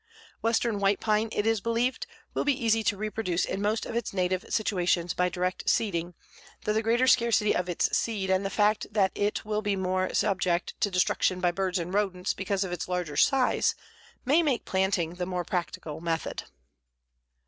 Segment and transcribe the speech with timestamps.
[0.41, 4.13] Western white pine, it is believed, will be easy to reproduce in most of its
[4.13, 6.15] native situations by direct seeding,
[6.63, 10.11] though the greater scarcity of its seed and the fact that it will be more
[10.11, 13.75] subject to destruction by birds and rodents because of its larger size
[14.25, 16.45] may make planting the more practical method.